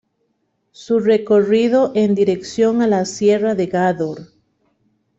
[0.71, 4.31] Su recorrido en dirección a la Sierra de Gádor.